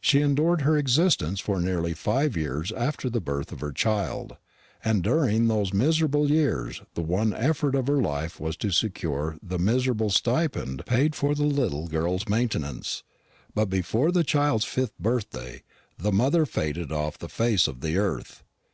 [0.00, 4.38] She endured her existence for nearly five years after the birth of her child,
[4.82, 9.58] and during those miserable years the one effort of her life was to secure the
[9.58, 13.02] miserable stipend paid for the little girl's maintenance;
[13.54, 15.62] but before the child's fifth birthday
[15.98, 18.44] the mother faded off the face of the earth.